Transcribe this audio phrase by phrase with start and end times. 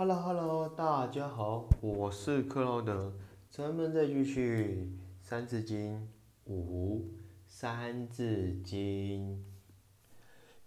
[0.00, 3.12] Hello Hello，大家好，我是克劳德，
[3.50, 4.90] 咱们再继续
[5.28, 6.08] 《三字经》
[6.50, 7.00] 五，
[7.46, 9.36] 《三字经》：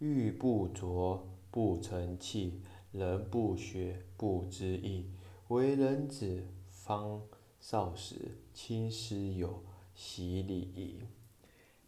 [0.00, 1.18] 玉不琢
[1.50, 2.60] 不成器，
[2.92, 5.10] 人不学不知义。
[5.48, 7.22] 为人子，方
[7.58, 9.62] 少时，亲师友，
[9.94, 11.00] 习礼仪。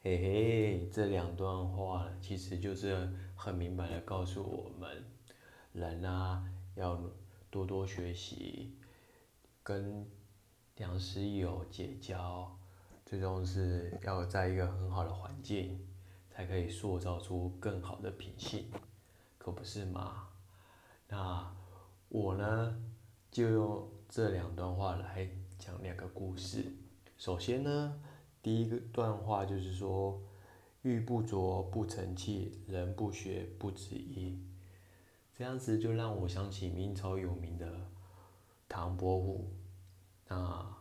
[0.01, 3.07] 嘿嘿，这两段话其实就是
[3.37, 5.05] 很明白的告诉我们，
[5.75, 6.43] 人啊
[6.75, 6.99] 要
[7.55, 8.73] 多多学习，
[9.63, 10.05] 跟
[10.75, 12.59] 良师益友结交，
[13.07, 15.79] 最终是要在一个很好的环境，
[16.29, 18.69] 才可以塑造出更好的品性，
[19.39, 20.31] 可不是吗？
[21.07, 21.55] 那
[22.09, 22.77] 我呢，
[23.31, 26.75] 就用这两段话来讲两个故事。
[27.17, 28.01] 首先呢。
[28.43, 30.21] 第一个段话就是说，
[30.83, 34.39] 玉不琢不成器，人不学不知义。
[35.37, 37.91] 这样子就让我想起明朝有名的
[38.69, 39.51] 唐伯虎。
[40.29, 40.77] 那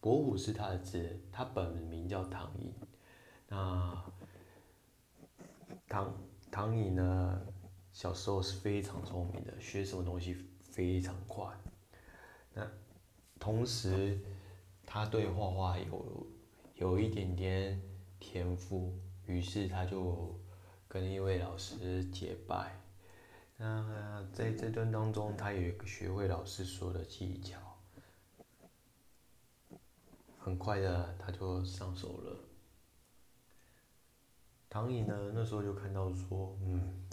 [0.00, 2.72] 伯虎是他的字，他本名叫唐寅。
[3.48, 4.04] 那
[5.88, 6.14] 唐
[6.50, 7.40] 唐寅呢，
[7.92, 11.46] 小时候是非常聪明的，学什么东西非常快。
[12.52, 12.66] 那
[13.38, 14.18] 同时，
[14.84, 16.26] 他对画画有。
[16.76, 17.80] 有一点点
[18.18, 18.92] 天赋，
[19.26, 20.36] 于是他就
[20.88, 22.76] 跟一位老师结拜。
[23.56, 27.58] 那在这段当中，他有一个学会老师说的技巧，
[30.38, 32.36] 很快的他就上手了。
[34.68, 37.06] 唐寅呢，那时候就看到说，嗯，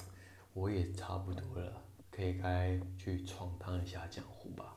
[0.54, 4.76] 我也差不多了，可以该去闯荡一下江湖吧。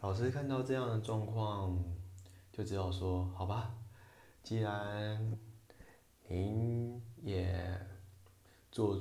[0.00, 1.82] 老师看到这样的状况。
[2.56, 3.74] 就只好说好吧，
[4.44, 5.36] 既然
[6.28, 7.84] 您也
[8.70, 8.96] 做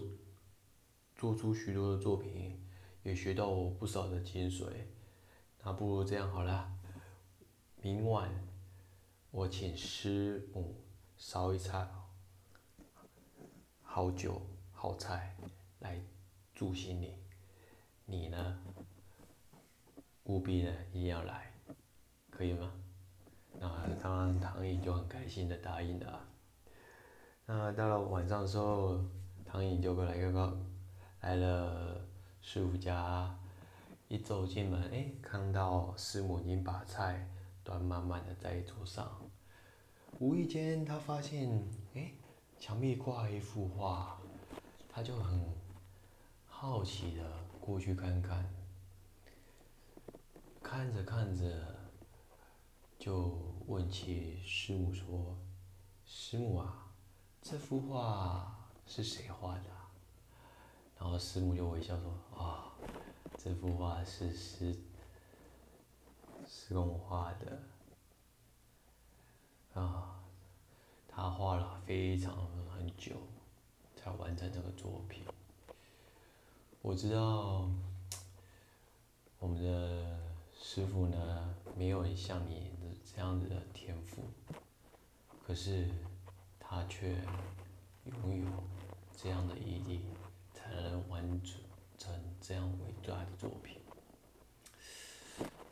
[1.23, 2.61] 做出许多的作品，
[3.03, 4.65] 也学到我不少的精髓，
[5.63, 6.69] 那不如这样好了，
[7.81, 8.29] 明晚
[9.31, 10.75] 我请师母
[11.15, 11.87] 烧一菜
[13.81, 14.41] 好酒
[14.73, 15.33] 好菜
[15.79, 15.97] 来
[16.53, 17.17] 助兴你，
[18.05, 18.61] 你呢
[20.25, 21.53] 务必呢一定要来，
[22.29, 22.69] 可以吗？
[23.61, 23.69] 那
[24.01, 26.27] 当然，唐颖就很开心的答应了。
[27.45, 29.01] 那到了晚上的时候，
[29.45, 30.57] 唐颖就过来个个
[31.23, 32.01] 来了
[32.41, 33.33] 师傅家，
[34.09, 37.29] 一走进门，哎，看到师母已经把菜
[37.63, 39.09] 端满满的在桌上。
[40.19, 42.11] 无意间，他发现，哎，
[42.59, 44.19] 墙壁挂一幅画，
[44.89, 45.41] 他就很
[46.45, 47.23] 好奇的
[47.61, 48.53] 过去看看，
[50.61, 51.45] 看着看着。
[52.99, 55.37] 就问起师母说
[56.05, 56.87] ：“师母啊，
[57.41, 59.63] 这幅画是谁画的？”
[60.99, 62.71] 然后师母就微笑说：“啊，
[63.37, 64.75] 这幅画是师
[66.47, 67.61] 师公画的。
[69.73, 70.23] 啊，
[71.07, 73.15] 他画了非常很久，
[73.95, 75.23] 才完成这个作品。
[76.81, 77.69] 我知道
[79.39, 80.19] 我们的
[80.53, 82.71] 师傅呢，没有像你。”
[83.15, 84.23] 这样子的天赋，
[85.45, 85.87] 可是
[86.59, 87.15] 他却
[88.05, 88.47] 拥有
[89.15, 90.01] 这样的毅力，
[90.63, 91.41] 才能完
[91.97, 93.79] 成这样伟大的作品。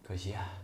[0.04, 0.58] 可惜啊，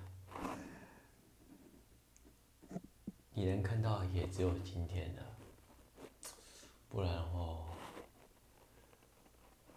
[3.33, 5.23] 你能看到也只有今天的，
[6.89, 7.65] 不然的话，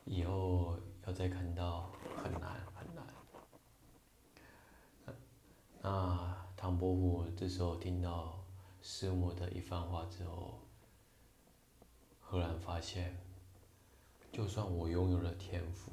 [0.04, 1.90] 以后要再看到
[2.22, 3.06] 很难很难。
[5.82, 6.36] 那。
[6.56, 8.38] 唐伯虎这时候听到
[8.82, 10.60] 师母的一番话之后，
[12.20, 13.18] 赫然发现，
[14.32, 15.92] 就算我拥有了天赋，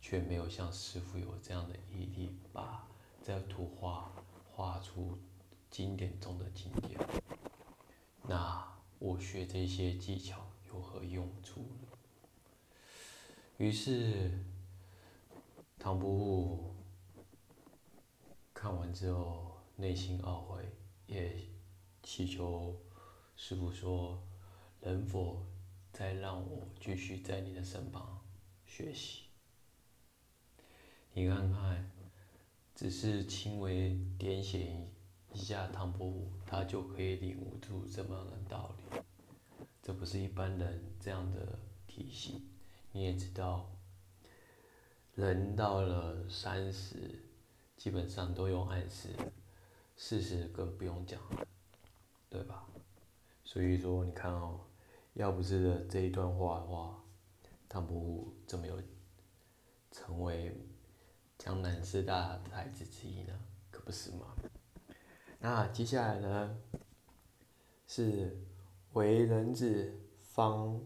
[0.00, 2.88] 却没有像师傅有这样的毅力，把
[3.22, 4.12] 这图画
[4.52, 5.18] 画出
[5.70, 6.98] 经典中的经典。
[8.22, 8.66] 那
[8.98, 11.88] 我学这些技巧有何用处呢？
[13.58, 14.30] 于是，
[15.78, 16.74] 唐伯虎
[18.54, 19.54] 看完之后。
[19.78, 20.72] 内心懊悔，
[21.06, 21.36] 也
[22.02, 22.74] 祈求
[23.36, 24.18] 师傅说
[24.80, 25.44] ：“能否
[25.96, 28.20] 再让我继续在你的身旁
[28.66, 29.22] 学习？”
[31.14, 31.90] 你看看，
[32.74, 34.86] 只是轻微点醒
[35.32, 39.00] 一下唐伯虎，他就可以领悟出这么样的道理。
[39.82, 42.46] 这不是一般人这样的体系。
[42.92, 43.66] 你也知道，
[45.14, 47.24] 人到了三十，
[47.74, 49.08] 基本上都用暗示。
[49.96, 51.48] 四十更不用讲了，
[52.28, 52.68] 对吧？
[53.46, 54.60] 所以说，你看哦，
[55.16, 57.02] 要不是这一段话的话，
[57.70, 58.78] 唐伯虎怎么有
[59.90, 60.54] 成为
[61.38, 63.32] 江南四大才子之一呢？
[63.70, 64.36] 可不是吗。
[65.38, 66.58] 那接下来呢，
[67.86, 68.38] 是
[68.92, 70.78] 为人子方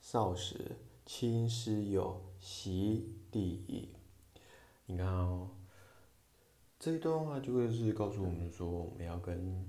[0.00, 3.94] 少时，亲师友，习礼义。
[4.86, 5.48] 你看哦，
[6.80, 9.64] 这一段话就会是告诉我们说，我们要跟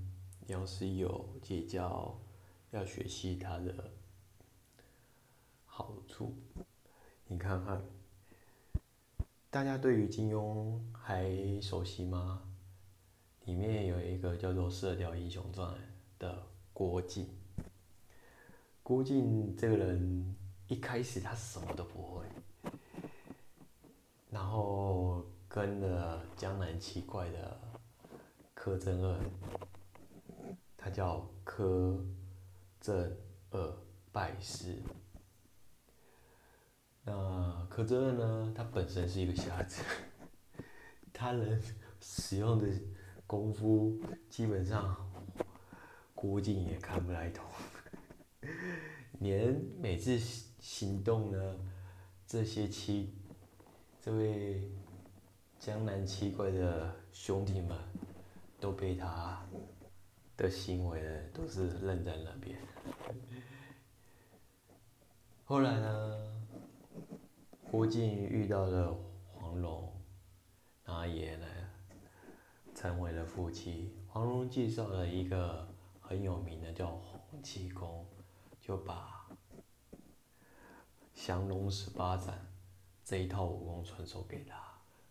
[0.48, 2.20] 杨师友结交，
[2.72, 3.92] 要学习他的
[5.78, 6.34] 好处。
[7.28, 7.80] 你看看，
[9.48, 12.42] 大家对于金庸还熟悉吗？
[13.44, 15.72] 里面有一个叫做《射雕英雄传》
[16.18, 17.28] 的郭靖。
[18.82, 20.36] 郭靖这个人
[20.66, 22.26] 一开始他什么都不会，
[24.30, 27.60] 然后跟了江南七怪的
[28.52, 29.16] 柯镇恶，
[30.76, 32.04] 他叫柯
[32.80, 33.16] 镇
[33.52, 33.78] 恶
[34.10, 34.82] 拜师。
[37.08, 38.52] 那柯镇恶呢？
[38.54, 39.82] 他本身是一个瞎子，
[41.10, 41.62] 他能
[42.02, 42.66] 使用的
[43.26, 44.94] 功夫基本上
[46.14, 47.42] 郭靖也看不来懂。
[49.20, 50.18] 连每次
[50.60, 51.56] 行动呢，
[52.26, 53.14] 这些七，
[54.02, 54.70] 这位
[55.58, 57.74] 江南七怪的兄弟们，
[58.60, 59.42] 都被他
[60.36, 62.58] 的行为呢，都是愣在那边。
[65.46, 66.18] 后来呢，
[67.70, 68.96] 郭靖遇到了
[69.32, 69.92] 黄蓉，
[70.84, 71.46] 他也呢，
[72.74, 73.94] 成为了夫妻。
[74.06, 75.68] 黄蓉介绍了一个
[76.00, 78.06] 很有名的叫洪七公。
[78.60, 79.26] 就把
[81.14, 82.34] 降龙十八掌
[83.02, 84.62] 这一套武功传授给他，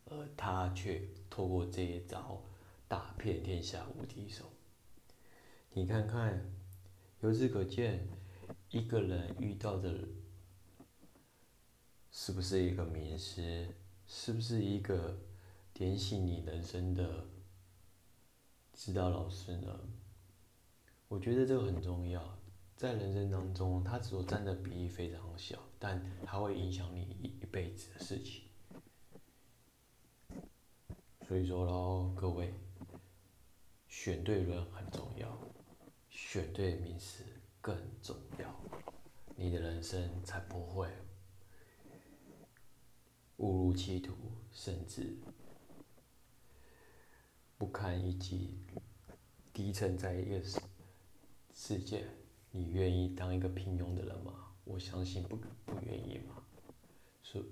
[0.05, 2.39] 而他却透过这一招
[2.87, 4.45] 打遍天下无敌手。
[5.71, 6.39] 你看看，
[7.21, 8.07] 由此可见，
[8.69, 10.07] 一个人遇到的
[12.19, 13.67] 是不是一个名师，
[14.07, 15.15] 是不是一个
[15.71, 17.27] 点醒你人生的
[18.73, 19.79] 指导老师呢？
[21.07, 22.39] 我觉得这个很重要。
[22.75, 28.45] 在人生当中，他所占的比例非常小，但它会影响你一一辈子的事情。
[31.27, 32.51] 所以说喽，各位，
[33.87, 35.37] 选对人很重要，
[36.09, 37.23] 选对名师
[37.61, 38.59] 更重要，
[39.35, 40.89] 你的人生才不会
[43.37, 44.13] 误入歧途，
[44.51, 45.17] 甚至
[47.57, 48.57] 不堪一击，
[49.53, 50.59] 低沉在一个世
[51.53, 52.07] 世界。
[52.51, 54.51] 你愿意当一个平庸的人吗？
[54.63, 55.35] 我相信不
[55.65, 56.43] 不愿意嘛。
[57.21, 57.43] 是，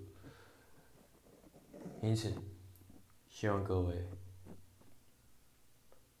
[2.02, 2.32] 因此，
[3.28, 4.08] 希望各位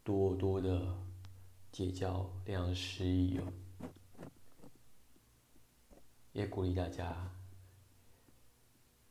[0.04, 0.96] 多多的
[1.72, 3.42] 结交良师益友，
[6.32, 7.34] 也鼓励大家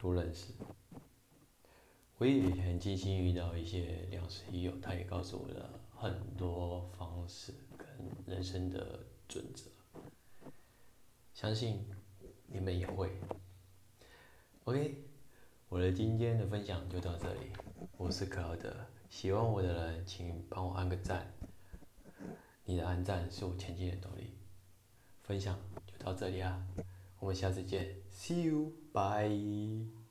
[0.06, 0.54] 不认识。
[2.19, 7.88] 我也很庆幸遇到一些良师益友，他也告诉我了很多方式跟
[8.28, 9.00] 人生的。
[9.28, 9.63] 准则，
[11.34, 11.84] 相信
[12.46, 13.10] 你们也会。
[14.66, 15.04] OK，
[15.68, 17.52] 我的今天的分享就到这里。
[17.98, 18.72] 我是可奥德，
[19.10, 21.34] 喜欢我的人请帮我按个赞，
[22.66, 24.36] 你的按赞是我前进的动力。
[25.24, 26.63] 分享就到这里啊，
[27.25, 30.05] 我们下次见，See you，bye。